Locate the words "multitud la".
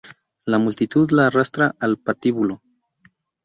0.63-1.27